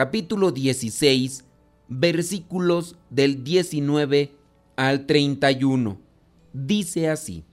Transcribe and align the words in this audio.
capítulo 0.00 0.50
16, 0.50 1.44
versículos 1.88 2.96
del 3.10 3.44
19 3.44 4.32
al 4.74 5.04
31. 5.04 6.00
Dice 6.54 7.10
así, 7.10 7.44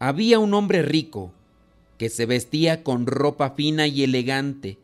había 0.00 0.40
un 0.40 0.52
hombre 0.54 0.82
rico 0.82 1.32
que 1.96 2.08
se 2.08 2.26
vestía 2.26 2.82
con 2.82 3.06
ropa 3.06 3.50
fina 3.50 3.86
y 3.86 4.02
elegante 4.02 4.78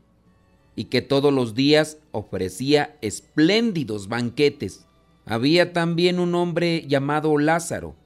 y 0.77 0.85
que 0.85 1.03
todos 1.03 1.33
los 1.33 1.57
días 1.57 1.99
ofrecía 2.13 2.97
espléndidos 3.01 4.07
banquetes. 4.07 4.87
Había 5.27 5.73
también 5.73 6.21
un 6.21 6.37
hombre 6.37 6.87
llamado 6.87 7.37
Lázaro, 7.37 7.97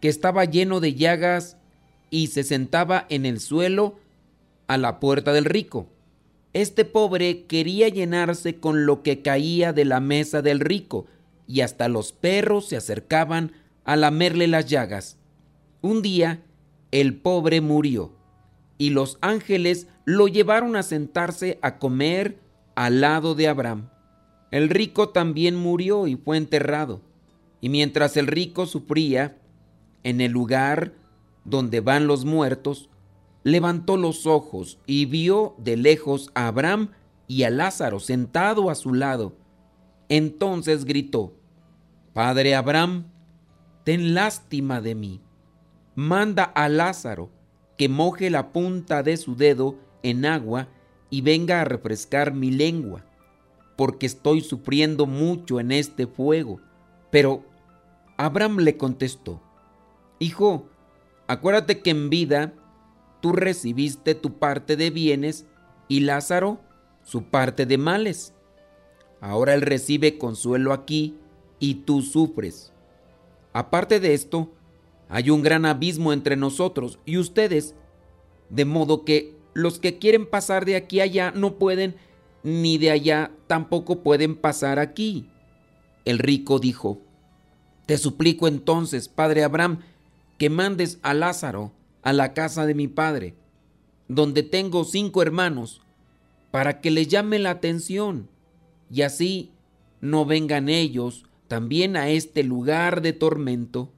que 0.00 0.08
estaba 0.08 0.44
lleno 0.44 0.78
de 0.78 0.94
llagas 0.94 1.56
y 2.08 2.28
se 2.28 2.44
sentaba 2.44 3.04
en 3.08 3.26
el 3.26 3.40
suelo 3.40 3.98
a 4.68 4.76
la 4.76 5.00
puerta 5.00 5.32
del 5.32 5.44
rico. 5.44 5.88
Este 6.52 6.84
pobre 6.84 7.44
quería 7.44 7.88
llenarse 7.88 8.56
con 8.56 8.86
lo 8.86 9.02
que 9.02 9.22
caía 9.22 9.72
de 9.72 9.84
la 9.84 10.00
mesa 10.00 10.42
del 10.42 10.60
rico, 10.60 11.06
y 11.46 11.60
hasta 11.60 11.88
los 11.88 12.12
perros 12.12 12.68
se 12.68 12.76
acercaban 12.76 13.52
a 13.84 13.96
lamerle 13.96 14.48
las 14.48 14.66
llagas. 14.66 15.16
Un 15.80 16.02
día 16.02 16.42
el 16.90 17.14
pobre 17.14 17.60
murió, 17.60 18.12
y 18.78 18.90
los 18.90 19.18
ángeles 19.20 19.88
lo 20.04 20.28
llevaron 20.28 20.76
a 20.76 20.82
sentarse 20.82 21.58
a 21.62 21.78
comer 21.78 22.38
al 22.74 23.00
lado 23.00 23.34
de 23.34 23.48
Abraham. 23.48 23.90
El 24.50 24.70
rico 24.70 25.10
también 25.10 25.54
murió 25.54 26.06
y 26.06 26.16
fue 26.16 26.38
enterrado, 26.38 27.02
y 27.60 27.68
mientras 27.68 28.16
el 28.16 28.26
rico 28.26 28.66
sufría, 28.66 29.36
en 30.04 30.20
el 30.20 30.32
lugar 30.32 30.92
donde 31.44 31.80
van 31.80 32.06
los 32.06 32.24
muertos, 32.24 32.87
levantó 33.48 33.96
los 33.96 34.26
ojos 34.26 34.78
y 34.86 35.06
vio 35.06 35.54
de 35.58 35.76
lejos 35.76 36.30
a 36.34 36.48
Abraham 36.48 36.90
y 37.26 37.42
a 37.42 37.50
Lázaro 37.50 38.00
sentado 38.00 38.70
a 38.70 38.74
su 38.74 38.94
lado. 38.94 39.36
Entonces 40.08 40.84
gritó, 40.84 41.34
Padre 42.12 42.54
Abraham, 42.54 43.06
ten 43.84 44.14
lástima 44.14 44.80
de 44.80 44.94
mí. 44.94 45.20
Manda 45.94 46.44
a 46.44 46.68
Lázaro 46.68 47.30
que 47.76 47.88
moje 47.88 48.30
la 48.30 48.52
punta 48.52 49.02
de 49.02 49.16
su 49.16 49.36
dedo 49.36 49.76
en 50.02 50.24
agua 50.24 50.68
y 51.10 51.20
venga 51.20 51.60
a 51.60 51.64
refrescar 51.64 52.32
mi 52.32 52.50
lengua, 52.50 53.04
porque 53.76 54.06
estoy 54.06 54.40
sufriendo 54.40 55.06
mucho 55.06 55.60
en 55.60 55.72
este 55.72 56.06
fuego. 56.06 56.60
Pero 57.10 57.44
Abraham 58.16 58.58
le 58.58 58.76
contestó, 58.76 59.42
Hijo, 60.18 60.68
Acuérdate 61.28 61.80
que 61.80 61.90
en 61.90 62.08
vida 62.08 62.54
tú 63.20 63.32
recibiste 63.32 64.14
tu 64.14 64.38
parte 64.38 64.76
de 64.76 64.90
bienes 64.90 65.46
y 65.88 66.00
Lázaro 66.00 66.60
su 67.02 67.24
parte 67.24 67.66
de 67.66 67.78
males. 67.78 68.34
Ahora 69.20 69.54
él 69.54 69.62
recibe 69.62 70.18
consuelo 70.18 70.72
aquí 70.72 71.16
y 71.58 71.76
tú 71.76 72.02
sufres. 72.02 72.72
Aparte 73.52 73.98
de 73.98 74.14
esto, 74.14 74.52
hay 75.08 75.30
un 75.30 75.42
gran 75.42 75.64
abismo 75.64 76.12
entre 76.12 76.36
nosotros 76.36 76.98
y 77.04 77.16
ustedes, 77.16 77.74
de 78.50 78.64
modo 78.64 79.04
que 79.04 79.34
los 79.54 79.78
que 79.78 79.98
quieren 79.98 80.26
pasar 80.26 80.64
de 80.64 80.76
aquí 80.76 81.00
allá 81.00 81.32
no 81.34 81.58
pueden, 81.58 81.96
ni 82.42 82.78
de 82.78 82.90
allá 82.90 83.32
tampoco 83.46 84.02
pueden 84.02 84.36
pasar 84.36 84.78
aquí. 84.78 85.28
El 86.04 86.18
rico 86.18 86.58
dijo, 86.58 87.00
Te 87.86 87.98
suplico 87.98 88.46
entonces, 88.46 89.08
padre 89.08 89.42
Abraham, 89.42 89.80
que 90.36 90.50
mandes 90.50 90.98
a 91.02 91.14
Lázaro 91.14 91.72
a 92.08 92.14
la 92.14 92.32
casa 92.32 92.64
de 92.64 92.74
mi 92.74 92.88
padre, 92.88 93.34
donde 94.08 94.42
tengo 94.42 94.84
cinco 94.84 95.20
hermanos, 95.20 95.82
para 96.50 96.80
que 96.80 96.90
les 96.90 97.08
llame 97.08 97.38
la 97.38 97.50
atención, 97.50 98.30
y 98.90 99.02
así 99.02 99.52
no 100.00 100.24
vengan 100.24 100.70
ellos 100.70 101.26
también 101.48 101.98
a 101.98 102.08
este 102.08 102.44
lugar 102.44 103.02
de 103.02 103.12
tormento. 103.12 103.92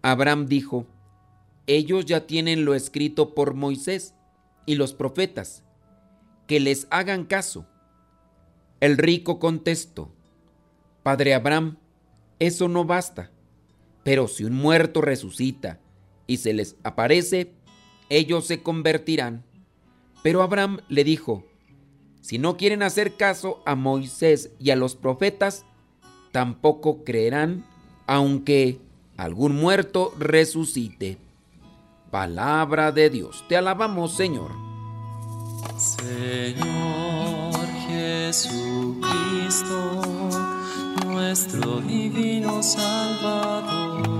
Abraham 0.00 0.46
dijo, 0.46 0.86
ellos 1.66 2.06
ya 2.06 2.24
tienen 2.28 2.64
lo 2.64 2.76
escrito 2.76 3.34
por 3.34 3.54
Moisés 3.54 4.14
y 4.64 4.76
los 4.76 4.94
profetas, 4.94 5.64
que 6.46 6.60
les 6.60 6.86
hagan 6.90 7.24
caso. 7.24 7.66
El 8.78 8.96
rico 8.96 9.40
contestó, 9.40 10.12
Padre 11.02 11.34
Abraham, 11.34 11.78
eso 12.38 12.68
no 12.68 12.84
basta 12.84 13.32
pero 14.02 14.28
si 14.28 14.44
un 14.44 14.54
muerto 14.54 15.00
resucita 15.00 15.78
y 16.30 16.36
se 16.36 16.52
les 16.52 16.76
aparece, 16.84 17.50
ellos 18.08 18.46
se 18.46 18.62
convertirán. 18.62 19.42
Pero 20.22 20.42
Abraham 20.42 20.78
le 20.88 21.02
dijo, 21.02 21.44
si 22.20 22.38
no 22.38 22.56
quieren 22.56 22.84
hacer 22.84 23.16
caso 23.16 23.60
a 23.66 23.74
Moisés 23.74 24.52
y 24.60 24.70
a 24.70 24.76
los 24.76 24.94
profetas, 24.94 25.64
tampoco 26.30 27.02
creerán, 27.02 27.64
aunque 28.06 28.78
algún 29.16 29.56
muerto 29.56 30.14
resucite. 30.20 31.18
Palabra 32.12 32.92
de 32.92 33.10
Dios, 33.10 33.44
te 33.48 33.56
alabamos 33.56 34.16
Señor. 34.16 34.52
Señor 35.76 37.66
Jesucristo 37.88 39.10
nuestro 41.06 41.80
divino 41.80 42.62
Salvador. 42.62 44.19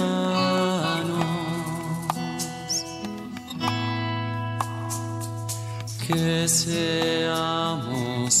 Que 6.11 6.47
seamos 6.47 7.69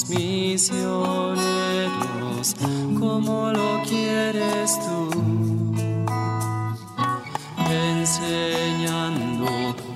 misioneros 0.09 1.39
como 2.99 3.51
lo 3.53 3.81
quieres 3.87 4.77
tú, 4.79 5.09
enseñando 7.69 9.47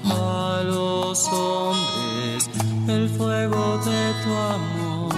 a 0.06 0.64
los 0.64 1.28
hombres 1.28 2.50
el 2.88 3.10
fuego 3.10 3.78
de 3.80 4.14
tu 4.24 4.34
amor. 4.34 5.14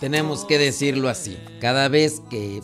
Tenemos 0.00 0.44
que 0.44 0.58
decirlo 0.58 1.08
así, 1.08 1.38
cada 1.60 1.88
vez 1.88 2.20
que 2.30 2.62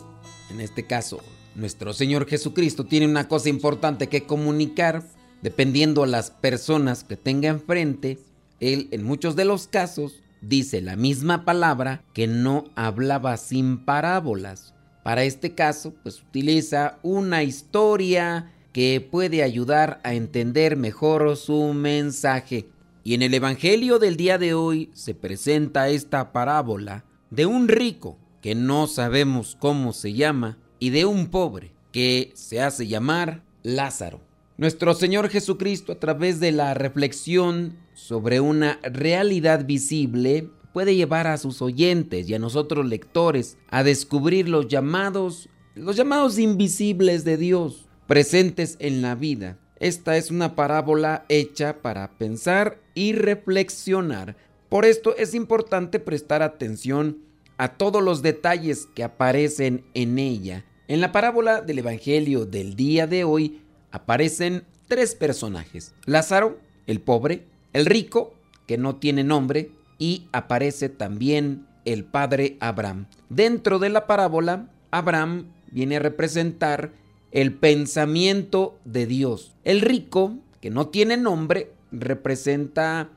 en 0.49 0.59
este 0.59 0.85
caso, 0.85 1.21
nuestro 1.55 1.93
Señor 1.93 2.27
Jesucristo 2.27 2.85
tiene 2.85 3.07
una 3.07 3.29
cosa 3.29 3.47
importante 3.47 4.09
que 4.09 4.25
comunicar, 4.25 5.03
dependiendo 5.41 6.03
a 6.03 6.07
las 6.07 6.29
personas 6.29 7.05
que 7.05 7.15
tenga 7.15 7.47
enfrente, 7.47 8.19
Él 8.61 8.87
en 8.91 9.03
muchos 9.03 9.35
de 9.35 9.43
los 9.43 9.67
casos 9.67 10.23
dice 10.39 10.81
la 10.81 10.95
misma 10.95 11.43
palabra 11.43 12.05
que 12.13 12.27
no 12.27 12.65
hablaba 12.75 13.35
sin 13.35 13.83
parábolas. 13.83 14.73
Para 15.03 15.23
este 15.23 15.53
caso, 15.53 15.93
pues 16.03 16.21
utiliza 16.21 16.99
una 17.01 17.43
historia 17.43 18.53
que 18.71 19.01
puede 19.01 19.43
ayudar 19.43 19.99
a 20.03 20.13
entender 20.13 20.77
mejor 20.77 21.35
su 21.35 21.73
mensaje. 21.73 22.69
Y 23.03 23.15
en 23.15 23.23
el 23.23 23.33
Evangelio 23.33 23.99
del 23.99 24.15
día 24.15 24.37
de 24.37 24.53
hoy 24.53 24.91
se 24.93 25.15
presenta 25.15 25.89
esta 25.89 26.31
parábola 26.31 27.03
de 27.31 27.47
un 27.47 27.67
rico 27.67 28.17
que 28.41 28.55
no 28.55 28.87
sabemos 28.87 29.57
cómo 29.59 29.91
se 29.91 30.13
llama, 30.13 30.57
y 30.79 30.89
de 30.89 31.05
un 31.05 31.27
pobre 31.27 31.71
que 31.91 32.31
se 32.33 32.59
hace 32.59 32.87
llamar 32.87 33.43
Lázaro. 33.61 34.19
Nuestro 34.57 34.93
Señor 34.95 35.29
Jesucristo 35.29 35.91
a 35.91 35.99
través 35.99 36.39
de 36.39 36.51
la 36.51 36.73
reflexión 36.73 37.77
sobre 37.93 38.39
una 38.39 38.79
realidad 38.83 39.65
visible 39.65 40.49
puede 40.73 40.95
llevar 40.95 41.27
a 41.27 41.37
sus 41.37 41.61
oyentes 41.61 42.29
y 42.29 42.33
a 42.33 42.39
nosotros 42.39 42.85
lectores 42.85 43.57
a 43.69 43.83
descubrir 43.83 44.47
los 44.47 44.67
llamados, 44.67 45.49
los 45.75 45.95
llamados 45.95 46.39
invisibles 46.39 47.23
de 47.23 47.37
Dios 47.37 47.87
presentes 48.07 48.77
en 48.79 49.01
la 49.01 49.15
vida. 49.15 49.57
Esta 49.79 50.17
es 50.17 50.31
una 50.31 50.55
parábola 50.55 51.25
hecha 51.27 51.81
para 51.81 52.11
pensar 52.17 52.79
y 52.93 53.13
reflexionar. 53.13 54.35
Por 54.69 54.85
esto 54.85 55.15
es 55.17 55.33
importante 55.33 55.99
prestar 55.99 56.41
atención 56.41 57.17
a 57.57 57.77
todos 57.77 58.01
los 58.01 58.21
detalles 58.21 58.87
que 58.95 59.03
aparecen 59.03 59.83
en 59.93 60.19
ella. 60.19 60.65
En 60.87 61.01
la 61.01 61.11
parábola 61.11 61.61
del 61.61 61.79
Evangelio 61.79 62.45
del 62.45 62.75
día 62.75 63.07
de 63.07 63.23
hoy 63.23 63.61
aparecen 63.91 64.63
tres 64.87 65.15
personajes. 65.15 65.93
Lázaro, 66.05 66.59
el 66.85 67.01
pobre, 67.01 67.45
el 67.73 67.85
rico, 67.85 68.33
que 68.67 68.77
no 68.77 68.95
tiene 68.95 69.23
nombre, 69.23 69.71
y 69.97 70.27
aparece 70.31 70.89
también 70.89 71.67
el 71.85 72.03
padre 72.03 72.57
Abraham. 72.59 73.07
Dentro 73.29 73.79
de 73.79 73.89
la 73.89 74.07
parábola, 74.07 74.69
Abraham 74.91 75.47
viene 75.71 75.97
a 75.97 75.99
representar 75.99 76.91
el 77.31 77.53
pensamiento 77.53 78.79
de 78.85 79.05
Dios. 79.05 79.55
El 79.63 79.81
rico, 79.81 80.37
que 80.59 80.69
no 80.69 80.87
tiene 80.89 81.17
nombre, 81.17 81.71
representa 81.91 83.09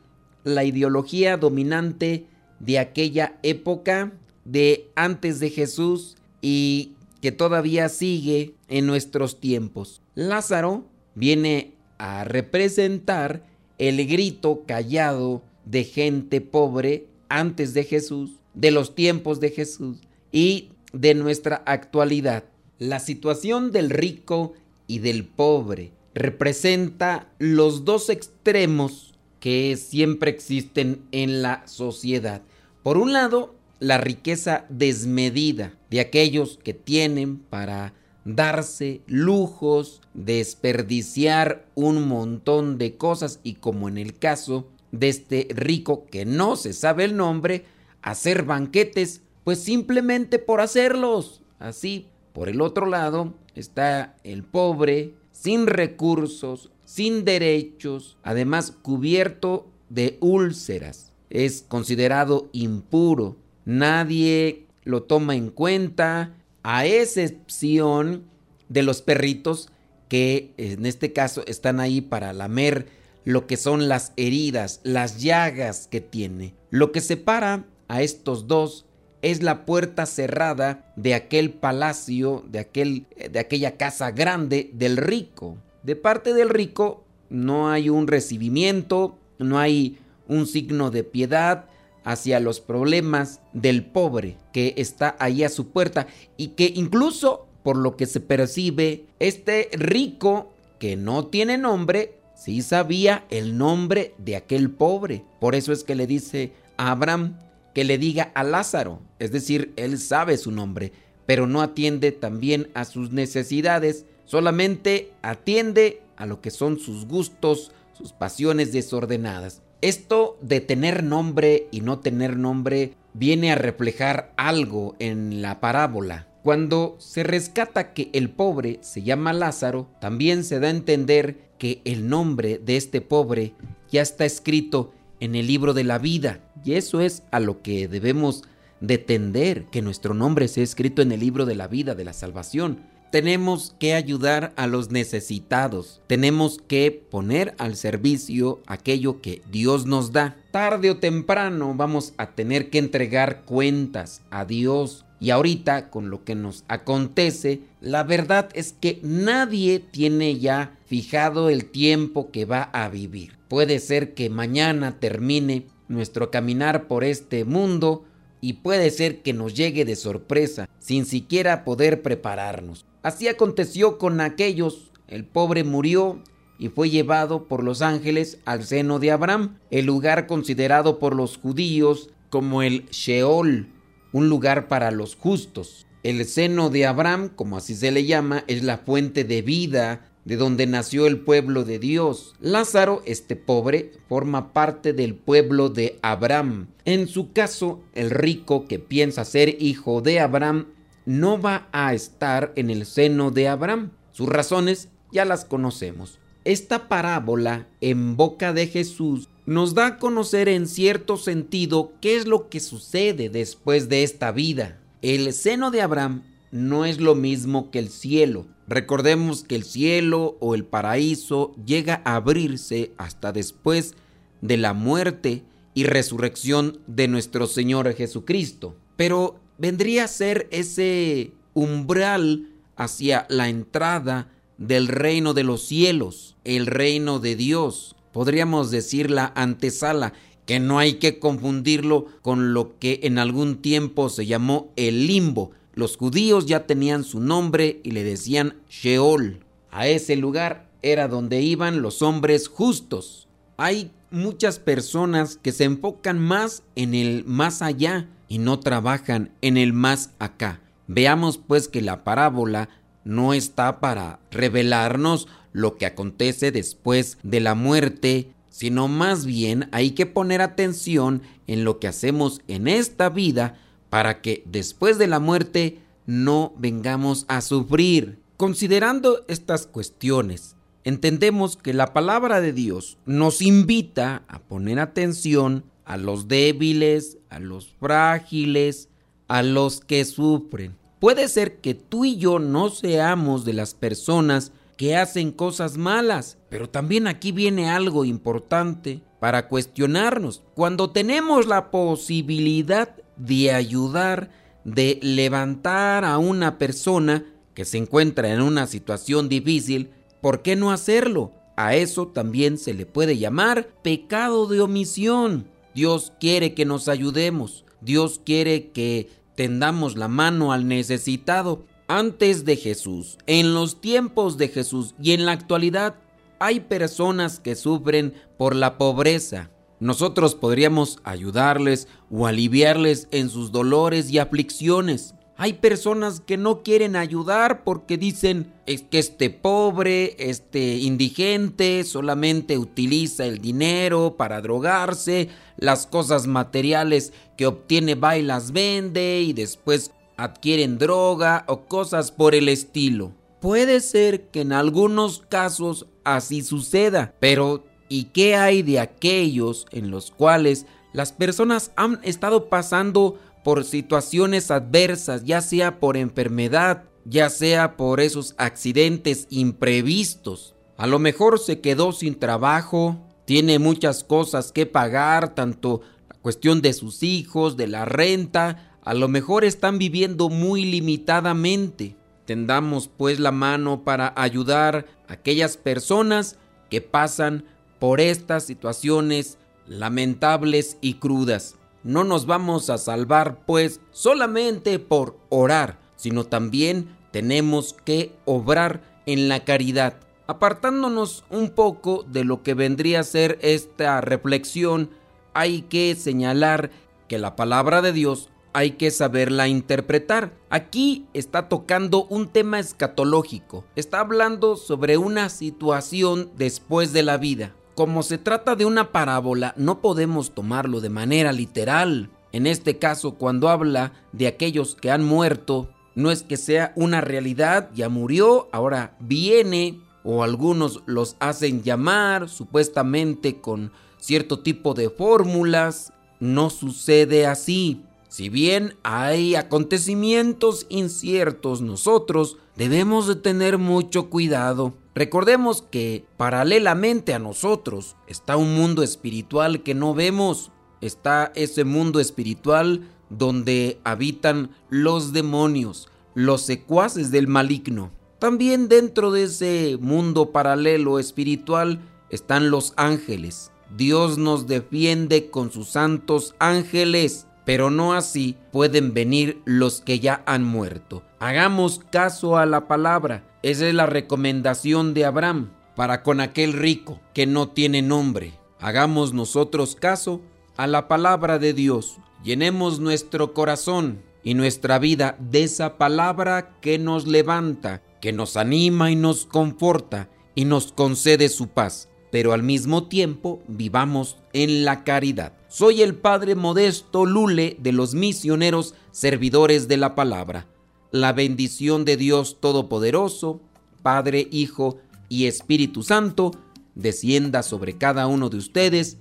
la 0.45 0.65
ideología 0.65 1.37
dominante 1.37 2.27
de 2.61 2.79
aquella 2.79 3.39
época 3.43 4.13
de 4.45 4.91
antes 4.95 5.41
de 5.41 5.51
Jesús 5.51 6.17
y 6.41 6.93
que 7.21 7.33
todavía 7.33 7.89
sigue 7.89 8.55
en 8.69 8.87
nuestros 8.87 9.41
tiempos. 9.41 10.03
Lázaro 10.15 10.85
viene 11.15 11.73
a 11.99 12.25
representar 12.25 13.43
el 13.89 14.07
grito 14.07 14.65
callado 14.67 15.43
de 15.65 15.85
gente 15.85 16.41
pobre 16.41 17.07
antes 17.29 17.75
de 17.75 17.85
Jesús, 17.85 18.33
de 18.55 18.71
los 18.71 18.95
tiempos 18.95 19.41
de 19.41 19.51
Jesús 19.51 19.99
y 20.31 20.71
de 20.93 21.15
nuestra 21.15 21.63
actualidad. 21.67 22.45
La 22.79 23.01
situación 23.01 23.73
del 23.73 23.91
rico 23.91 24.55
y 24.87 24.99
del 24.99 25.25
pobre 25.25 25.93
representa 26.15 27.29
los 27.39 27.85
dos 27.85 28.11
extremos 28.11 29.15
que 29.41 29.77
siempre 29.77 30.31
existen 30.31 31.03
en 31.13 31.43
la 31.43 31.67
sociedad. 31.67 32.43
Por 32.83 32.97
un 32.97 33.13
lado, 33.13 33.55
la 33.81 33.99
riqueza 33.99 34.65
desmedida 34.69 35.75
de 35.91 36.01
aquellos 36.01 36.59
que 36.63 36.75
tienen 36.75 37.39
para 37.39 37.93
darse 38.25 39.03
lujos, 39.07 40.01
desperdiciar 40.15 41.67
un 41.75 42.09
montón 42.09 42.79
de 42.79 42.97
cosas 42.97 43.41
y 43.43 43.55
como 43.55 43.89
en 43.89 43.99
el 43.99 44.19
caso 44.19 44.69
de 44.93 45.09
este 45.09 45.49
rico 45.51 46.07
que 46.11 46.25
no 46.25 46.57
se 46.57 46.73
sabe 46.73 47.05
el 47.05 47.17
nombre, 47.17 47.65
hacer 48.03 48.45
banquetes 48.45 49.23
pues 49.45 49.59
simplemente 49.59 50.39
por 50.39 50.61
hacerlos. 50.61 51.43
Así, 51.59 52.09
por 52.33 52.49
el 52.49 52.61
otro 52.61 52.87
lado 52.87 53.35
está 53.55 54.17
el 54.25 54.43
pobre, 54.43 55.15
sin 55.33 55.67
recursos, 55.67 56.71
sin 56.85 57.25
derechos, 57.25 58.17
además 58.23 58.71
cubierto 58.71 59.67
de 59.89 60.17
úlceras. 60.21 61.13
Es 61.31 61.65
considerado 61.67 62.49
impuro. 62.53 63.37
Nadie 63.65 64.67
lo 64.85 65.03
toma 65.03 65.35
en 65.35 65.51
cuenta, 65.51 66.35
a 66.65 66.87
excepción 66.87 68.25
de 68.69 68.83
los 68.83 69.03
perritos 69.03 69.69
que 70.09 70.53
en 70.57 70.87
este 70.87 71.13
caso 71.13 71.45
están 71.47 71.79
ahí 71.79 72.01
para 72.01 72.33
lamer 72.33 72.89
lo 73.25 73.47
que 73.47 73.57
son 73.57 73.89
las 73.89 74.13
heridas, 74.17 74.81
las 74.83 75.23
llagas 75.23 75.87
que 75.87 76.01
tiene. 76.01 76.55
Lo 76.71 76.91
que 76.91 77.01
separa 77.01 77.65
a 77.89 78.03
estos 78.03 78.49
dos 78.49 78.87
es 79.23 79.43
la 79.43 79.65
puerta 79.65 80.05
cerrada 80.07 80.93
de 80.97 81.15
aquel 81.15 81.51
palacio, 81.51 82.45
de, 82.49 82.59
aquel, 82.59 83.07
de 83.31 83.39
aquella 83.39 83.77
casa 83.77 84.11
grande 84.11 84.71
del 84.75 84.97
rico. 84.97 85.57
De 85.83 85.97
parte 85.97 86.35
del 86.35 86.49
rico 86.49 87.05
no 87.31 87.71
hay 87.71 87.89
un 87.89 88.07
recibimiento, 88.07 89.19
no 89.39 89.59
hay 89.59 89.99
un 90.29 90.47
signo 90.47 90.91
de 90.91 91.05
piedad 91.05 91.67
hacia 92.05 92.39
los 92.39 92.61
problemas 92.61 93.41
del 93.53 93.85
pobre 93.85 94.37
que 94.53 94.75
está 94.77 95.17
ahí 95.19 95.43
a 95.43 95.49
su 95.49 95.71
puerta 95.71 96.07
y 96.37 96.49
que 96.49 96.73
incluso 96.75 97.47
por 97.65 97.79
lo 97.79 97.97
que 97.97 98.07
se 98.07 98.21
percibe, 98.21 99.07
este 99.19 99.71
rico 99.73 100.53
que 100.79 100.97
no 100.97 101.27
tiene 101.27 101.57
nombre, 101.57 102.19
sí 102.37 102.61
sabía 102.61 103.25
el 103.31 103.57
nombre 103.57 104.15
de 104.19 104.37
aquel 104.37 104.71
pobre. 104.71 105.25
Por 105.41 105.55
eso 105.55 105.73
es 105.73 105.83
que 105.83 105.95
le 105.95 106.07
dice 106.07 106.53
a 106.77 106.91
Abraham 106.91 107.39
que 107.75 107.85
le 107.85 107.97
diga 107.97 108.31
a 108.35 108.45
Lázaro, 108.45 109.01
es 109.19 109.33
decir, 109.33 109.73
él 109.77 109.99
sabe 109.99 110.37
su 110.37 110.53
nombre, 110.53 110.93
pero 111.27 111.47
no 111.47 111.63
atiende 111.63 112.13
también 112.13 112.69
a 112.75 112.85
sus 112.85 113.13
necesidades, 113.13 114.05
solamente 114.27 115.11
atiende 115.23 116.03
a 116.17 116.27
lo 116.27 116.43
que 116.43 116.51
son 116.51 116.79
sus 116.79 117.07
gustos, 117.07 117.73
sus 117.97 118.13
pasiones 118.13 118.73
desordenadas. 118.73 119.63
Esto 119.85 120.39
de 120.41 120.63
tener 120.63 121.05
nombre 121.05 121.69
y 121.71 121.83
no 121.83 121.99
tener 121.99 122.39
nombre 122.39 122.95
viene 123.13 123.53
a 123.53 123.55
reflejar 123.55 124.33
algo 124.39 124.97
en 124.99 125.43
la 125.43 125.61
parábola. 125.61 126.27
Cuando 126.43 126.97
se 126.99 127.23
rescata 127.23 127.93
que 127.93 128.09
el 128.15 128.31
pobre 128.31 128.79
se 128.81 129.03
llama 129.03 129.35
Lázaro, 129.35 129.91
también 130.01 130.43
se 130.43 130.59
da 130.59 130.69
a 130.69 130.71
entender 130.71 131.51
que 131.59 131.83
el 131.85 132.09
nombre 132.09 132.59
de 132.65 132.79
este 132.79 133.03
pobre 133.03 133.53
ya 133.91 134.01
está 134.01 134.25
escrito 134.25 134.95
en 135.21 135.35
el 135.35 135.49
libro 135.49 135.75
de 135.75 135.85
la 135.85 135.99
vida. 135.99 136.41
Y 136.65 136.77
eso 136.77 137.03
es 137.03 137.23
a 137.31 137.39
lo 137.39 137.61
que 137.61 137.87
debemos 137.87 138.43
de 138.81 138.97
tender, 138.97 139.67
que 139.67 139.83
nuestro 139.83 140.15
nombre 140.15 140.49
sea 140.49 140.65
escrito 140.65 141.03
en 141.03 141.13
el 141.13 141.21
libro 141.21 141.45
de 141.45 141.57
la 141.57 141.69
vida, 141.69 141.95
de 141.95 142.05
la 142.05 142.15
salvación. 142.15 142.87
Tenemos 143.15 143.77
que 143.79 143.95
ayudar 143.95 144.53
a 144.57 144.67
los 144.67 144.91
necesitados. 144.91 146.01
Tenemos 146.09 146.59
que 146.59 146.91
poner 146.91 147.55
al 147.59 147.77
servicio 147.77 148.61
aquello 148.67 149.21
que 149.21 149.41
Dios 149.53 149.87
nos 149.87 150.11
da. 150.11 150.37
Tarde 150.51 150.91
o 150.91 150.97
temprano 150.97 151.75
vamos 151.77 152.13
a 152.17 152.33
tener 152.35 152.71
que 152.71 152.79
entregar 152.79 153.45
cuentas 153.45 154.21
a 154.31 154.45
Dios. 154.45 155.05
Y 155.21 155.31
ahorita, 155.31 155.91
con 155.91 156.11
lo 156.11 156.25
que 156.25 156.35
nos 156.35 156.65
acontece, 156.67 157.61
la 157.81 158.03
verdad 158.03 158.49
es 158.53 158.73
que 158.73 158.99
nadie 159.05 159.79
tiene 159.79 160.41
ya 160.41 160.77
fijado 160.85 161.51
el 161.51 161.67
tiempo 161.67 162.33
que 162.33 162.47
va 162.47 162.65
a 162.65 162.89
vivir. 162.89 163.39
Puede 163.47 163.79
ser 163.79 164.15
que 164.15 164.29
mañana 164.29 164.99
termine 164.99 165.69
nuestro 165.87 166.33
caminar 166.33 166.89
por 166.89 167.05
este 167.05 167.45
mundo 167.45 168.07
y 168.41 168.55
puede 168.55 168.91
ser 168.91 169.23
que 169.23 169.33
nos 169.33 169.55
llegue 169.55 169.85
de 169.85 169.95
sorpresa 169.95 170.69
sin 170.81 171.07
siquiera 171.07 171.63
poder 171.65 172.03
prepararnos. 172.03 172.85
Así 173.05 173.29
aconteció 173.29 173.99
con 173.99 174.23
aquellos. 174.23 174.91
El 175.09 175.27
pobre 175.27 175.63
murió 175.63 176.23
y 176.59 176.71
fue 176.71 176.89
llevado 176.89 177.47
por 177.49 177.63
los 177.63 177.83
ángeles 177.83 178.39
al 178.47 178.65
seno 178.65 178.99
de 178.99 179.11
Abraham, 179.11 179.59
el 179.71 179.85
lugar 179.85 180.27
considerado 180.27 180.99
por 180.99 181.15
los 181.15 181.37
judíos 181.37 182.09
como 182.31 182.63
el 182.63 182.87
Sheol, 182.87 183.69
un 184.13 184.29
lugar 184.31 184.69
para 184.69 184.91
los 184.91 185.17
justos. 185.17 185.87
El 186.03 186.25
seno 186.25 186.71
de 186.71 186.87
Abraham, 186.87 187.29
como 187.29 187.59
así 187.59 187.75
se 187.75 187.93
le 187.93 188.07
llama, 188.07 188.43
es 188.47 188.63
la 188.63 188.79
fuente 188.79 189.25
de 189.25 189.43
vida 189.43 190.11
de 190.25 190.37
donde 190.37 190.67
nació 190.67 191.07
el 191.07 191.21
pueblo 191.21 191.65
de 191.65 191.79
Dios. 191.79 192.35
Lázaro, 192.41 193.03
este 193.05 193.37
pobre, 193.37 193.93
forma 194.09 194.55
parte 194.55 194.95
del 194.95 195.15
pueblo 195.15 195.69
de 195.69 195.99
Abraham. 196.01 196.69
En 196.87 197.07
su 197.07 197.35
caso, 197.35 197.83
el 197.95 198.09
rico 198.09 198.67
que 198.67 198.79
piensa 198.79 199.27
ser 199.27 199.63
hijo 199.63 200.01
de 200.01 200.21
Abraham 200.21 200.69
no 201.07 201.41
va 201.41 201.69
a 201.73 201.95
estar 201.95 202.53
en 202.57 202.71
el 202.71 202.87
seno 202.87 203.31
de 203.31 203.49
Abraham. 203.49 203.91
Sus 204.13 204.29
razones 204.29 204.89
ya 205.13 205.25
las 205.25 205.45
conocemos. 205.45 206.19
Esta 206.45 206.89
parábola 206.89 207.67
en 207.81 208.17
boca 208.17 208.53
de 208.53 208.67
Jesús 208.67 209.29
nos 209.47 209.75
da 209.75 209.87
a 209.87 209.99
conocer 209.99 210.49
en 210.49 210.67
cierto 210.67 211.17
sentido 211.17 211.93
qué 212.01 212.17
es 212.17 212.27
lo 212.27 212.49
que 212.49 212.61
sucede 212.61 213.29
después 213.29 213.89
de 213.89 214.03
esta 214.03 214.33
vida. 214.33 214.79
El 215.03 215.33
seno 215.33 215.71
de 215.71 215.83
Abraham 215.83 216.23
no 216.51 216.85
es 216.85 217.01
lo 217.01 217.15
mismo 217.15 217.71
que 217.71 217.79
el 217.79 217.89
cielo. 217.89 218.47
Recordemos 218.67 219.45
que 219.45 219.57
el 219.57 219.65
cielo 219.65 220.37
o 220.41 220.55
el 220.55 220.65
paraíso 220.65 221.55
llega 221.67 222.01
a 222.05 222.17
abrirse 222.17 222.93
hasta 222.97 223.33
después 223.33 223.95
de 224.41 224.57
la 224.57 224.73
muerte 224.73 225.43
y 225.75 225.85
resurrección 225.85 226.79
de 226.87 227.09
nuestro 227.09 227.47
Señor 227.47 227.93
Jesucristo. 227.95 228.77
Pero 228.97 229.41
vendría 229.59 230.05
a 230.05 230.09
ser 230.09 230.49
ese 230.51 231.33
umbral 231.55 232.49
hacia 232.77 233.27
la 233.29 233.49
entrada 233.49 234.31
del 234.59 234.89
reino 234.89 235.35
de 235.35 235.45
los 235.45 235.63
cielos, 235.63 236.37
el 236.45 236.67
reino 236.67 237.19
de 237.19 237.37
Dios. 237.37 237.97
Podríamos 238.13 238.71
decir 238.71 239.11
la 239.11 239.33
antesala, 239.35 240.13
que 240.47 240.61
no 240.61 240.79
hay 240.79 240.95
que 240.95 241.19
confundirlo 241.19 242.07
con 242.21 242.53
lo 242.53 242.79
que 242.79 243.01
en 243.05 243.19
algún 243.19 243.63
tiempo 243.63 244.11
se 244.11 244.27
llamó 244.27 244.73
el 244.77 245.07
limbo, 245.07 245.53
los 245.75 245.97
judíos 245.97 246.47
ya 246.47 246.67
tenían 246.67 247.03
su 247.03 247.19
nombre 247.19 247.81
y 247.83 247.91
le 247.91 248.05
decían 248.05 248.55
Sheol. 248.71 249.41
A 249.73 249.89
ese 249.89 250.15
lugar 250.15 250.69
era 250.83 251.09
donde 251.09 251.43
iban 251.43 251.83
los 251.83 252.01
hombres 252.01 252.47
justos. 252.47 253.27
Hay 253.57 253.91
muchas 254.15 254.59
personas 254.59 255.39
que 255.43 255.53
se 255.53 255.65
enfocan 255.65 256.19
más 256.19 256.63
en 256.77 256.95
el 256.95 257.25
más 257.27 257.61
allá 257.61 258.09
y 258.29 258.39
no 258.39 258.61
trabajan 258.61 259.31
en 259.43 259.57
el 259.57 259.73
más 259.73 260.11
acá. 260.19 260.61
Veamos 260.87 261.39
pues 261.39 261.69
que 261.69 261.83
la 261.83 262.05
parábola 262.05 262.69
no 263.05 263.35
está 263.35 263.81
para 263.81 264.21
revelarnos 264.31 265.29
lo 265.53 265.77
que 265.77 265.87
acontece 265.87 266.51
después 266.51 267.19
de 267.23 267.41
la 267.41 267.55
muerte, 267.55 268.33
sino 268.51 268.89
más 268.89 269.27
bien 269.27 269.69
hay 269.73 269.93
que 269.93 270.07
poner 270.07 270.41
atención 270.41 271.23
en 271.47 271.65
lo 271.65 271.79
que 271.79 271.89
hacemos 271.89 272.41
en 272.49 272.69
esta 272.69 273.09
vida 273.09 273.57
para 273.91 274.21
que 274.21 274.43
después 274.47 274.99
de 274.99 275.07
la 275.07 275.21
muerte 275.21 275.79
no 276.07 276.55
vengamos 276.59 277.25
a 277.29 277.41
sufrir. 277.41 278.19
Considerando 278.37 279.25
estas 279.29 279.67
cuestiones, 279.67 280.54
entendemos 280.85 281.57
que 281.57 281.73
la 281.73 281.93
palabra 281.93 282.41
de 282.41 282.53
Dios 282.53 282.99
nos 283.07 283.43
invita 283.43 284.23
a 284.29 284.39
poner 284.39 284.79
atención 284.79 285.65
a 285.85 285.97
los 285.97 286.29
débiles, 286.29 287.19
a 287.31 287.41
los 287.41 287.69
frágiles, 287.81 288.89
a 289.29 289.43
los 289.43 289.81
que 289.81 290.05
sufren. 290.05 290.77
Puede 291.01 291.29
ser 291.29 291.61
que 291.61 291.75
tú 291.75 292.05
y 292.05 292.17
yo 292.17 292.39
no 292.39 292.71
seamos 292.71 293.45
de 293.45 293.53
las 293.53 293.75
personas 293.75 294.53
que 294.77 294.97
hacen 294.97 295.33
cosas 295.33 295.77
malas, 295.77 296.39
pero 296.49 296.69
también 296.69 297.07
aquí 297.07 297.33
viene 297.33 297.71
algo 297.71 298.05
importante 298.05 299.01
para 299.21 299.49
cuestionarnos. 299.49 300.43
Cuando 300.55 300.91
tenemos 300.91 301.47
la 301.47 301.71
posibilidad 301.71 302.97
de 303.17 303.53
ayudar, 303.53 304.31
de 304.65 304.99
levantar 305.03 306.05
a 306.05 306.19
una 306.19 306.59
persona 306.59 307.25
que 307.55 307.65
se 307.65 307.79
encuentra 307.79 308.33
en 308.33 308.43
una 308.43 308.67
situación 308.67 309.29
difícil, 309.29 309.91
¿por 310.25 310.41
qué 310.41 310.57
no 310.57 310.73
hacerlo? 310.73 311.33
A 311.55 311.77
eso 311.77 312.09
también 312.09 312.57
se 312.57 312.73
le 312.73 312.87
puede 312.87 313.19
llamar 313.19 313.69
pecado 313.83 314.47
de 314.47 314.63
omisión. 314.63 315.51
Dios 315.75 316.15
quiere 316.19 316.55
que 316.55 316.65
nos 316.65 316.89
ayudemos. 316.89 317.67
Dios 317.83 318.23
quiere 318.25 318.71
que 318.71 319.11
tendamos 319.35 319.99
la 319.99 320.09
mano 320.09 320.55
al 320.55 320.67
necesitado. 320.67 321.67
Antes 321.89 322.47
de 322.47 322.57
Jesús, 322.57 323.19
en 323.27 323.53
los 323.53 323.83
tiempos 323.83 324.39
de 324.39 324.49
Jesús 324.49 324.95
y 324.99 325.13
en 325.13 325.27
la 325.27 325.33
actualidad, 325.33 325.97
hay 326.39 326.61
personas 326.61 327.39
que 327.39 327.55
sufren 327.55 328.15
por 328.39 328.57
la 328.57 328.79
pobreza. 328.79 329.51
Nosotros 329.79 330.35
podríamos 330.35 331.01
ayudarles 331.05 331.87
o 332.11 332.27
aliviarles 332.27 333.09
en 333.11 333.29
sus 333.29 333.53
dolores 333.53 334.11
y 334.11 334.21
aflicciones. 334.21 335.15
Hay 335.37 335.55
personas 335.55 336.21
que 336.21 336.37
no 336.37 336.63
quieren 336.63 336.95
ayudar 336.95 337.65
porque 337.65 337.99
dicen 337.99 338.53
es 338.67 338.83
que 338.83 339.01
este 339.01 339.31
pobre, 339.31 340.15
este 340.19 340.77
indigente 340.77 341.83
solamente 341.83 342.57
utiliza 342.57 343.27
el 343.27 343.41
dinero 343.41 344.15
para 344.17 344.41
drogarse, 344.41 345.29
las 345.57 345.87
cosas 345.87 346.29
materiales 346.29 347.13
que 347.37 347.47
obtiene 347.47 347.97
va 347.97 348.17
las 348.17 348.53
vende 348.53 349.23
y 349.23 349.33
después 349.33 349.91
adquieren 350.17 350.79
droga 350.79 351.45
o 351.49 351.63
cosas 351.65 352.13
por 352.13 352.37
el 352.37 352.49
estilo. 352.49 353.13
Puede 353.41 353.81
ser 353.81 354.29
que 354.29 354.43
en 354.43 354.53
algunos 354.53 355.25
casos 355.29 355.87
así 356.05 356.43
suceda, 356.43 357.13
pero 357.19 357.65
¿y 357.89 358.05
qué 358.05 358.37
hay 358.37 358.63
de 358.63 358.79
aquellos 358.79 359.67
en 359.73 359.91
los 359.91 360.13
cuales 360.13 360.65
las 360.93 361.13
personas 361.13 361.73
han 361.75 361.99
estado 362.05 362.49
pasando 362.49 363.19
por 363.45 363.65
situaciones 363.65 364.51
adversas, 364.51 365.25
ya 365.25 365.41
sea 365.41 365.79
por 365.79 365.97
enfermedad, 365.97 366.85
ya 367.05 367.31
sea 367.31 367.77
por 367.77 368.01
esos 368.01 368.35
accidentes 368.39 369.27
imprevistos. 369.31 370.55
A 370.77 370.87
lo 370.89 370.99
mejor 370.99 371.39
se 371.39 371.61
quedó 371.61 371.93
sin 371.93 372.19
trabajo, 372.19 372.99
tiene 373.27 373.59
muchas 373.59 374.03
cosas 374.03 374.51
que 374.51 374.67
pagar, 374.67 375.35
tanto 375.35 375.83
la 376.09 376.17
cuestión 376.17 376.63
de 376.63 376.73
sus 376.73 377.03
hijos, 377.03 377.57
de 377.57 377.69
la 377.69 377.85
renta, 377.85 378.77
a 378.83 378.95
lo 378.95 379.09
mejor 379.09 379.45
están 379.45 379.79
viviendo 379.79 380.29
muy 380.29 380.65
limitadamente. 380.65 381.97
Tendamos 382.25 382.89
pues 382.89 383.21
la 383.21 383.33
mano 383.33 383.85
para 383.85 384.13
ayudar 384.17 384.87
a 385.09 385.15
aquellas 385.15 385.57
personas 385.57 386.39
que 386.71 386.81
pasan 386.81 387.45
por 387.79 388.01
estas 388.01 388.45
situaciones 388.45 389.39
lamentables 389.67 390.79
y 390.81 390.95
crudas. 390.95 391.57
No 391.85 392.03
nos 392.03 392.25
vamos 392.25 392.71
a 392.71 392.79
salvar 392.79 393.45
pues 393.45 393.81
solamente 393.91 394.79
por 394.79 395.19
orar, 395.29 395.79
sino 395.97 396.25
también 396.25 396.97
tenemos 397.11 397.75
que 397.85 398.15
obrar 398.25 398.83
en 399.05 399.29
la 399.29 399.45
caridad. 399.45 399.99
Apartándonos 400.27 401.25
un 401.29 401.51
poco 401.51 402.03
de 402.09 402.25
lo 402.25 402.43
que 402.43 402.55
vendría 402.55 403.01
a 403.01 403.05
ser 403.05 403.39
esta 403.43 404.01
reflexión, 404.01 404.89
hay 405.35 405.63
que 405.63 405.95
señalar 405.95 406.71
que 407.07 407.19
la 407.19 407.37
palabra 407.37 407.83
de 407.83 407.93
Dios 407.93 408.31
hay 408.55 408.73
que 408.73 408.91
saberla 408.91 409.49
interpretar. 409.49 410.33
Aquí 410.49 411.07
está 411.13 411.51
tocando 411.51 412.07
un 412.07 412.29
tema 412.29 412.61
escatológico, 412.61 413.65
está 413.77 414.01
hablando 414.01 414.57
sobre 414.57 414.97
una 414.97 415.29
situación 415.29 416.31
después 416.37 416.95
de 416.95 417.03
la 417.03 417.19
vida. 417.19 417.55
Como 417.75 418.05
se 418.05 418.19
trata 418.19 418.55
de 418.55 418.65
una 418.65 418.93
parábola, 418.93 419.53
no 419.57 419.81
podemos 419.81 420.31
tomarlo 420.33 420.81
de 420.81 420.91
manera 420.91 421.33
literal. 421.33 422.09
En 422.31 422.47
este 422.47 422.79
caso, 422.79 423.15
cuando 423.15 423.49
habla 423.49 423.93
de 424.13 424.29
aquellos 424.29 424.77
que 424.77 424.93
han 424.93 425.05
muerto, 425.05 425.71
no 425.97 426.13
es 426.13 426.23
que 426.23 426.37
sea 426.37 426.73
una 426.77 427.01
realidad, 427.01 427.71
ya 427.75 427.89
murió, 427.89 428.49
ahora 428.53 428.97
viene, 429.01 429.81
o 430.05 430.23
algunos 430.23 430.83
los 430.87 431.17
hacen 431.19 431.63
llamar 431.63 432.29
supuestamente 432.29 433.41
con 433.41 433.73
cierto 433.99 434.41
tipo 434.41 434.75
de 434.75 434.91
fórmulas. 434.91 435.93
No 436.21 436.51
sucede 436.51 437.27
así. 437.27 437.83
Si 438.09 438.29
bien 438.29 438.77
hay 438.85 439.35
acontecimientos 439.35 440.67
inciertos, 440.69 441.61
nosotros 441.61 442.37
debemos 442.55 443.09
de 443.09 443.17
tener 443.17 443.59
mucho 443.59 444.11
cuidado. 444.11 444.75
Recordemos 444.95 445.63
que 445.63 446.07
paralelamente 446.17 447.15
a 447.15 447.19
nosotros 447.19 447.97
está 448.07 448.37
un 448.37 448.55
mundo 448.55 448.85
espiritual 448.85 449.65
que 449.65 449.75
no 449.75 449.93
vemos. 449.93 450.53
Está 450.81 451.33
ese 451.35 451.65
mundo 451.65 451.99
espiritual 451.99 452.89
donde 453.11 453.81
habitan 453.83 454.51
los 454.71 455.13
demonios, 455.13 455.89
los 456.15 456.43
secuaces 456.43 457.11
del 457.11 457.27
maligno. 457.27 457.91
También 458.21 458.69
dentro 458.69 459.11
de 459.11 459.25
ese 459.25 459.79
mundo 459.81 460.31
paralelo 460.31 461.01
espiritual 461.01 461.81
están 462.09 462.51
los 462.51 462.73
ángeles. 462.77 463.51
Dios 463.77 464.17
nos 464.17 464.47
defiende 464.47 465.29
con 465.29 465.51
sus 465.51 465.71
santos 465.71 466.37
ángeles, 466.39 467.27
pero 467.45 467.69
no 467.69 467.95
así 467.95 468.37
pueden 468.53 468.95
venir 468.95 469.43
los 469.45 469.81
que 469.81 469.99
ya 469.99 470.23
han 470.27 470.45
muerto. 470.45 471.03
Hagamos 471.19 471.81
caso 471.91 472.37
a 472.37 472.47
la 472.47 472.69
palabra 472.69 473.34
esa 473.45 473.69
es 473.69 473.75
la 473.75 473.85
recomendación 473.85 474.95
de 474.95 475.05
Abraham 475.05 475.51
para 475.77 476.03
con 476.03 476.23
aquel 476.23 476.55
rico 476.55 476.99
que 477.13 477.27
no 477.27 477.51
tiene 477.51 477.83
nombre. 477.83 478.33
Hagamos 478.59 479.13
nosotros 479.13 479.77
caso 479.79 480.23
a 480.57 480.67
la 480.67 480.89
palabra 480.89 481.39
de 481.39 481.53
Dios. 481.53 481.99
Llenemos 482.25 482.81
nuestro 482.81 483.35
corazón 483.35 484.01
y 484.23 484.33
nuestra 484.33 484.79
vida 484.79 485.19
de 485.21 485.43
esa 485.43 485.77
palabra 485.77 486.59
que 486.63 486.79
nos 486.79 487.07
levanta, 487.07 487.83
que 488.01 488.15
nos 488.15 488.39
anima 488.39 488.91
y 488.91 488.97
nos 488.97 489.27
conforta 489.27 490.09
y 490.35 490.47
nos 490.47 490.73
concede 490.73 491.29
su 491.29 491.49
paz. 491.49 491.91
Pero 492.11 492.33
al 492.33 492.43
mismo 492.43 492.89
tiempo 492.89 493.43
vivamos 493.47 494.17
en 494.33 494.65
la 494.65 494.85
caridad. 494.85 495.35
Soy 495.49 495.83
el 495.83 495.97
Padre 495.97 496.35
Modesto 496.35 497.05
Lule 497.05 497.59
de 497.61 497.73
los 497.73 497.93
misioneros 497.93 498.75
servidores 498.91 499.69
de 499.69 499.77
la 499.77 499.95
palabra 499.95 500.47
la 500.95 501.13
bendición 501.13 501.85
de 501.85 501.97
Dios 501.97 502.39
Todopoderoso, 502.41 503.41
Padre, 503.83 504.29
Hijo 504.31 504.79
y 505.09 505.27
Espíritu 505.27 505.83
Santo, 505.83 506.31
descienda 506.77 507.43
sobre 507.43 507.77
cada 507.77 508.07
uno 508.07 508.31
de 508.31 508.37
ustedes 508.37 508.99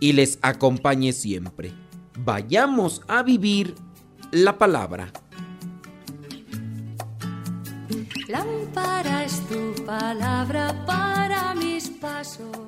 y 0.00 0.14
les 0.14 0.40
acompañe 0.42 1.12
siempre. 1.12 1.72
Vayamos 2.18 3.00
a 3.06 3.22
vivir 3.22 3.76
la 4.32 4.58
palabra. 4.58 5.12
Lámpara 8.26 9.24
es 9.24 9.40
tu 9.46 9.84
palabra 9.84 10.84
para 10.84 11.54
mis 11.54 11.88
pasos 11.90 12.66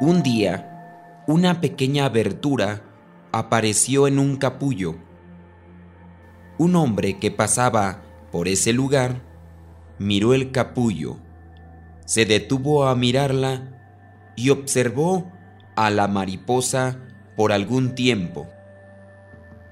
Un 0.00 0.24
día, 0.24 1.22
una 1.28 1.60
pequeña 1.60 2.06
abertura 2.06 2.82
apareció 3.30 4.08
en 4.08 4.18
un 4.18 4.36
capullo. 4.36 4.96
Un 6.58 6.74
hombre 6.74 7.20
que 7.20 7.30
pasaba 7.30 8.02
por 8.32 8.48
ese 8.48 8.72
lugar 8.72 9.22
miró 10.00 10.34
el 10.34 10.50
capullo, 10.50 11.18
se 12.06 12.26
detuvo 12.26 12.88
a 12.88 12.96
mirarla 12.96 13.62
y 14.34 14.50
observó 14.50 15.30
a 15.76 15.90
la 15.90 16.08
mariposa 16.08 16.98
por 17.36 17.52
algún 17.52 17.94
tiempo. 17.94 18.48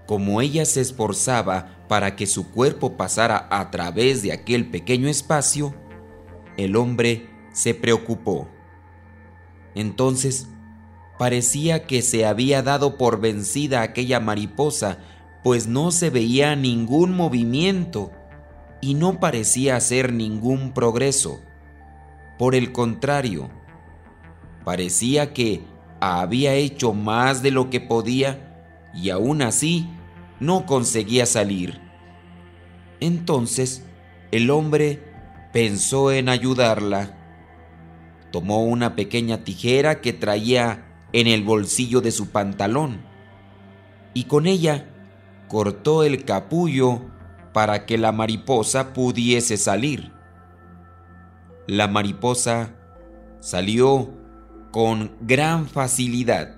como 0.06 0.40
ella 0.40 0.64
se 0.64 0.80
esforzaba 0.80 1.78
para 1.88 2.16
que 2.16 2.26
su 2.26 2.50
cuerpo 2.50 2.96
pasara 2.96 3.48
a 3.50 3.70
través 3.70 4.22
de 4.22 4.32
aquel 4.32 4.70
pequeño 4.70 5.08
espacio, 5.08 5.74
el 6.56 6.76
hombre 6.76 7.30
se 7.52 7.72
preocupó. 7.72 8.48
Entonces, 9.74 10.48
parecía 11.18 11.86
que 11.86 12.02
se 12.02 12.26
había 12.26 12.62
dado 12.62 12.98
por 12.98 13.20
vencida 13.20 13.82
aquella 13.82 14.20
mariposa, 14.20 14.98
pues 15.42 15.66
no 15.66 15.90
se 15.90 16.10
veía 16.10 16.56
ningún 16.56 17.14
movimiento 17.16 18.12
y 18.80 18.94
no 18.94 19.20
parecía 19.20 19.76
hacer 19.76 20.12
ningún 20.12 20.72
progreso. 20.72 21.40
Por 22.38 22.54
el 22.54 22.72
contrario, 22.72 23.50
parecía 24.64 25.32
que 25.32 25.64
había 26.00 26.54
hecho 26.54 26.92
más 26.92 27.42
de 27.42 27.52
lo 27.52 27.70
que 27.70 27.80
podía 27.80 28.66
y 28.94 29.10
aún 29.10 29.42
así 29.42 29.88
no 30.40 30.66
conseguía 30.66 31.26
salir. 31.26 31.80
Entonces 32.98 33.84
el 34.32 34.50
hombre 34.50 35.02
pensó 35.52 36.10
en 36.10 36.28
ayudarla. 36.28 37.18
Tomó 38.32 38.64
una 38.64 38.96
pequeña 38.96 39.44
tijera 39.44 40.00
que 40.00 40.12
traía 40.12 41.06
en 41.12 41.26
el 41.26 41.44
bolsillo 41.44 42.00
de 42.00 42.10
su 42.10 42.30
pantalón 42.30 43.12
y 44.14 44.24
con 44.24 44.46
ella 44.46 44.88
cortó 45.48 46.02
el 46.02 46.24
capullo 46.24 47.02
para 47.52 47.86
que 47.86 47.98
la 47.98 48.12
mariposa 48.12 48.92
pudiese 48.92 49.56
salir. 49.56 50.12
La 51.66 51.88
mariposa 51.88 52.74
salió 53.40 54.10
con 54.70 55.14
gran 55.20 55.66
facilidad, 55.66 56.56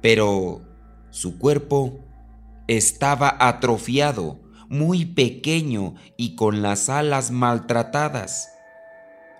pero 0.00 0.62
su 1.10 1.38
cuerpo 1.38 1.98
estaba 2.68 3.36
atrofiado, 3.40 4.38
muy 4.68 5.04
pequeño 5.04 5.94
y 6.16 6.36
con 6.36 6.62
las 6.62 6.88
alas 6.88 7.32
maltratadas. 7.32 8.52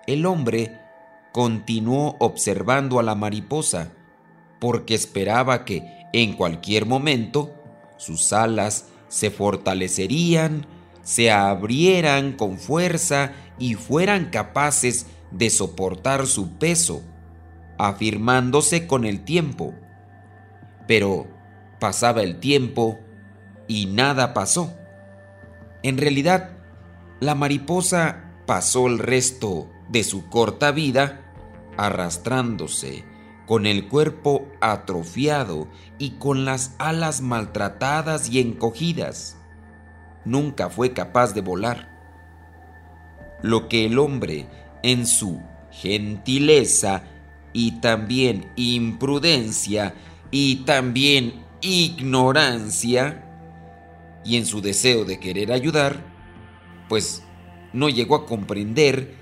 El 0.05 0.25
hombre 0.25 0.80
continuó 1.31 2.15
observando 2.19 2.99
a 2.99 3.03
la 3.03 3.15
mariposa 3.15 3.91
porque 4.59 4.93
esperaba 4.95 5.65
que 5.65 5.83
en 6.13 6.33
cualquier 6.33 6.85
momento 6.85 7.53
sus 7.97 8.33
alas 8.33 8.85
se 9.07 9.31
fortalecerían, 9.31 10.65
se 11.03 11.31
abrieran 11.31 12.33
con 12.33 12.57
fuerza 12.57 13.33
y 13.57 13.75
fueran 13.75 14.25
capaces 14.25 15.07
de 15.31 15.49
soportar 15.49 16.27
su 16.27 16.57
peso, 16.57 17.03
afirmándose 17.77 18.87
con 18.87 19.05
el 19.05 19.23
tiempo. 19.23 19.73
Pero 20.87 21.27
pasaba 21.79 22.21
el 22.21 22.39
tiempo 22.39 22.99
y 23.67 23.87
nada 23.87 24.33
pasó. 24.33 24.73
En 25.83 25.97
realidad, 25.97 26.51
la 27.19 27.33
mariposa 27.33 28.31
pasó 28.45 28.87
el 28.87 28.99
resto 28.99 29.69
de 29.89 30.03
su 30.03 30.27
corta 30.29 30.71
vida 30.71 31.20
arrastrándose 31.77 33.05
con 33.45 33.65
el 33.65 33.87
cuerpo 33.87 34.47
atrofiado 34.61 35.67
y 35.97 36.11
con 36.11 36.45
las 36.45 36.75
alas 36.77 37.21
maltratadas 37.21 38.29
y 38.29 38.39
encogidas. 38.39 39.37
Nunca 40.23 40.69
fue 40.69 40.93
capaz 40.93 41.33
de 41.33 41.41
volar. 41.41 41.89
Lo 43.41 43.67
que 43.67 43.85
el 43.85 43.99
hombre, 43.99 44.47
en 44.83 45.05
su 45.05 45.41
gentileza 45.71 47.03
y 47.53 47.79
también 47.81 48.51
imprudencia 48.55 49.95
y 50.29 50.57
también 50.63 51.43
ignorancia, 51.61 53.27
y 54.23 54.37
en 54.37 54.45
su 54.45 54.61
deseo 54.61 55.03
de 55.03 55.19
querer 55.19 55.51
ayudar, 55.51 56.03
pues 56.87 57.23
no 57.73 57.89
llegó 57.89 58.15
a 58.15 58.25
comprender 58.25 59.15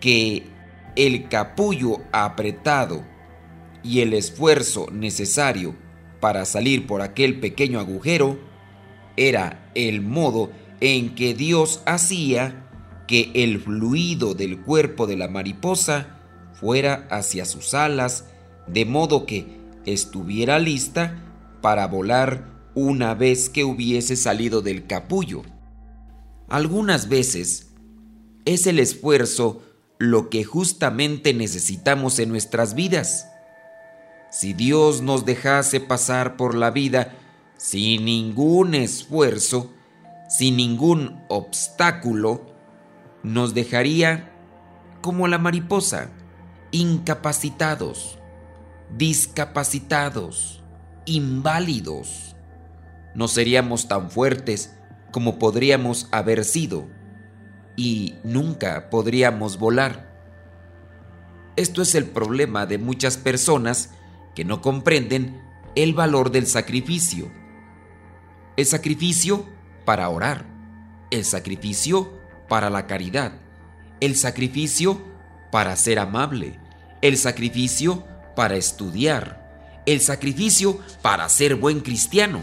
que 0.00 0.49
el 0.96 1.28
capullo 1.28 1.98
apretado 2.12 3.04
y 3.82 4.00
el 4.00 4.12
esfuerzo 4.12 4.88
necesario 4.92 5.74
para 6.20 6.44
salir 6.44 6.86
por 6.86 7.02
aquel 7.02 7.40
pequeño 7.40 7.80
agujero 7.80 8.38
era 9.16 9.70
el 9.74 10.02
modo 10.02 10.50
en 10.80 11.14
que 11.14 11.34
Dios 11.34 11.82
hacía 11.86 12.66
que 13.06 13.30
el 13.34 13.60
fluido 13.60 14.34
del 14.34 14.60
cuerpo 14.60 15.06
de 15.06 15.16
la 15.16 15.28
mariposa 15.28 16.20
fuera 16.52 17.08
hacia 17.10 17.44
sus 17.44 17.74
alas, 17.74 18.26
de 18.66 18.84
modo 18.84 19.26
que 19.26 19.60
estuviera 19.84 20.58
lista 20.58 21.22
para 21.60 21.86
volar 21.86 22.46
una 22.74 23.14
vez 23.14 23.48
que 23.48 23.64
hubiese 23.64 24.16
salido 24.16 24.62
del 24.62 24.86
capullo. 24.86 25.42
Algunas 26.48 27.08
veces 27.08 27.72
es 28.44 28.66
el 28.66 28.78
esfuerzo 28.78 29.62
lo 30.00 30.30
que 30.30 30.44
justamente 30.44 31.34
necesitamos 31.34 32.18
en 32.20 32.30
nuestras 32.30 32.74
vidas. 32.74 33.30
Si 34.30 34.54
Dios 34.54 35.02
nos 35.02 35.26
dejase 35.26 35.78
pasar 35.78 36.38
por 36.38 36.54
la 36.54 36.70
vida 36.70 37.12
sin 37.58 38.06
ningún 38.06 38.74
esfuerzo, 38.74 39.74
sin 40.26 40.56
ningún 40.56 41.22
obstáculo, 41.28 42.46
nos 43.22 43.52
dejaría 43.52 44.32
como 45.02 45.28
la 45.28 45.36
mariposa, 45.36 46.08
incapacitados, 46.70 48.18
discapacitados, 48.96 50.62
inválidos. 51.04 52.34
No 53.14 53.28
seríamos 53.28 53.86
tan 53.86 54.10
fuertes 54.10 54.74
como 55.12 55.38
podríamos 55.38 56.08
haber 56.10 56.46
sido 56.46 56.88
y 57.80 58.16
nunca 58.24 58.90
podríamos 58.90 59.58
volar. 59.58 60.14
Esto 61.56 61.80
es 61.80 61.94
el 61.94 62.04
problema 62.04 62.66
de 62.66 62.76
muchas 62.76 63.16
personas 63.16 63.92
que 64.34 64.44
no 64.44 64.60
comprenden 64.60 65.40
el 65.74 65.94
valor 65.94 66.30
del 66.30 66.46
sacrificio. 66.46 67.32
El 68.58 68.66
sacrificio 68.66 69.46
para 69.86 70.10
orar, 70.10 70.44
el 71.10 71.24
sacrificio 71.24 72.20
para 72.50 72.68
la 72.68 72.86
caridad, 72.86 73.32
el 74.00 74.14
sacrificio 74.14 75.00
para 75.50 75.74
ser 75.74 76.00
amable, 76.00 76.60
el 77.00 77.16
sacrificio 77.16 78.04
para 78.36 78.56
estudiar, 78.56 79.80
el 79.86 80.02
sacrificio 80.02 80.80
para 81.00 81.26
ser 81.30 81.54
buen 81.54 81.80
cristiano. 81.80 82.42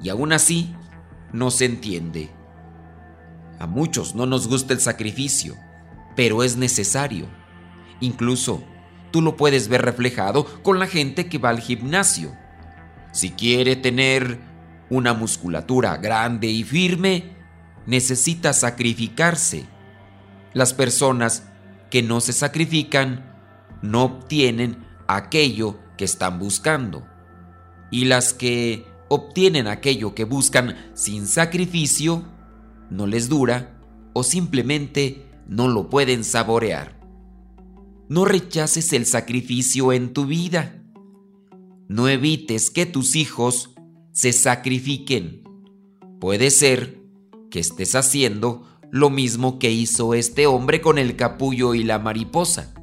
Y 0.00 0.10
aún 0.10 0.32
así, 0.32 0.76
no 1.32 1.50
se 1.50 1.64
entiende. 1.64 2.37
A 3.58 3.66
muchos 3.66 4.14
no 4.14 4.26
nos 4.26 4.48
gusta 4.48 4.72
el 4.72 4.80
sacrificio, 4.80 5.56
pero 6.14 6.42
es 6.42 6.56
necesario. 6.56 7.26
Incluso 8.00 8.62
tú 9.10 9.22
lo 9.22 9.36
puedes 9.36 9.68
ver 9.68 9.82
reflejado 9.82 10.44
con 10.62 10.78
la 10.78 10.86
gente 10.86 11.28
que 11.28 11.38
va 11.38 11.50
al 11.50 11.60
gimnasio. 11.60 12.36
Si 13.12 13.30
quiere 13.30 13.76
tener 13.76 14.38
una 14.90 15.14
musculatura 15.14 15.96
grande 15.96 16.46
y 16.46 16.62
firme, 16.62 17.36
necesita 17.86 18.52
sacrificarse. 18.52 19.66
Las 20.52 20.74
personas 20.74 21.44
que 21.90 22.02
no 22.02 22.20
se 22.20 22.32
sacrifican 22.32 23.34
no 23.82 24.04
obtienen 24.04 24.86
aquello 25.08 25.78
que 25.96 26.04
están 26.04 26.38
buscando. 26.38 27.06
Y 27.90 28.04
las 28.04 28.34
que 28.34 28.86
obtienen 29.08 29.66
aquello 29.66 30.14
que 30.14 30.24
buscan 30.24 30.76
sin 30.94 31.26
sacrificio, 31.26 32.24
no 32.90 33.06
les 33.06 33.28
dura 33.28 33.80
o 34.12 34.22
simplemente 34.22 35.26
no 35.46 35.68
lo 35.68 35.88
pueden 35.88 36.24
saborear. 36.24 36.98
No 38.08 38.24
rechaces 38.24 38.92
el 38.92 39.06
sacrificio 39.06 39.92
en 39.92 40.12
tu 40.12 40.26
vida. 40.26 40.82
No 41.88 42.08
evites 42.08 42.70
que 42.70 42.86
tus 42.86 43.16
hijos 43.16 43.74
se 44.12 44.32
sacrifiquen. 44.32 45.42
Puede 46.20 46.50
ser 46.50 47.02
que 47.50 47.60
estés 47.60 47.94
haciendo 47.94 48.66
lo 48.90 49.10
mismo 49.10 49.58
que 49.58 49.70
hizo 49.70 50.14
este 50.14 50.46
hombre 50.46 50.80
con 50.80 50.98
el 50.98 51.16
capullo 51.16 51.74
y 51.74 51.84
la 51.84 51.98
mariposa. 51.98 52.74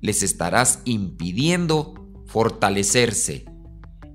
Les 0.00 0.22
estarás 0.22 0.80
impidiendo 0.84 1.94
fortalecerse 2.26 3.46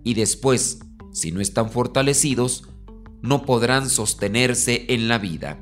y 0.03 0.13
después, 0.13 0.79
si 1.11 1.31
no 1.31 1.41
están 1.41 1.71
fortalecidos, 1.71 2.69
no 3.23 3.43
podrán 3.43 3.89
sostenerse 3.89 4.85
en 4.89 5.07
la 5.07 5.17
vida. 5.17 5.57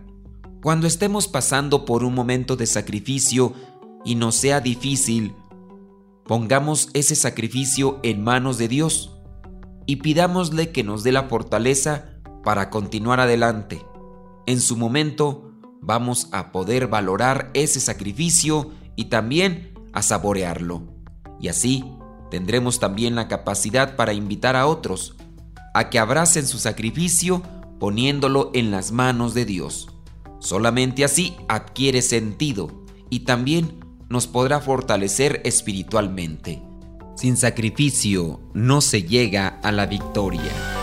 Cuando 0.62 0.88
estemos 0.88 1.28
pasando 1.28 1.86
por 1.86 2.04
un 2.04 2.14
momento 2.14 2.58
de 2.58 2.66
sacrificio 2.66 3.54
y 4.04 4.16
nos 4.16 4.36
sea 4.36 4.60
difícil, 4.60 5.36
pongamos 6.26 6.90
ese 6.94 7.16
sacrificio 7.16 8.00
en 8.04 8.24
manos 8.24 8.58
de 8.58 8.68
Dios 8.68 9.16
y 9.86 9.98
pidámosle 9.98 10.72
que 10.72 10.84
nos 10.84 11.04
dé 11.04 11.12
la 11.12 11.24
fortaleza 11.24 12.10
para 12.44 12.72
continuar 12.72 13.20
adelante. 13.20 13.86
En 14.48 14.60
su 14.60 14.76
momento 14.76 15.52
vamos 15.82 16.30
a 16.32 16.52
poder 16.52 16.88
valorar 16.88 17.52
ese 17.54 17.80
sacrificio 17.80 18.72
y 18.96 19.06
también 19.06 19.74
a 19.94 20.02
saborearlo. 20.02 20.82
Y 21.40 21.48
así 21.50 21.86
tendremos 22.32 22.80
también 22.80 23.14
la 23.14 23.28
capacidad 23.28 23.96
para 23.96 24.14
invitar 24.14 24.56
a 24.56 24.66
otros 24.66 25.16
a 25.74 25.90
que 25.90 26.00
abracen 26.00 26.46
su 26.46 26.60
sacrificio 26.60 27.44
poniéndolo 27.80 28.52
en 28.54 28.72
las 28.72 28.92
manos 28.92 29.34
de 29.34 29.46
Dios. 29.46 29.90
Solamente 30.40 31.04
así 31.04 31.36
adquiere 31.48 32.02
sentido 32.02 32.84
y 33.10 33.22
también 33.22 33.80
nos 34.10 34.28
podrá 34.28 34.60
fortalecer 34.60 35.42
espiritualmente. 35.46 36.62
Sin 37.16 37.38
sacrificio 37.38 38.40
no 38.54 38.82
se 38.82 39.04
llega 39.04 39.60
a 39.64 39.72
la 39.72 39.86
victoria. 39.86 40.81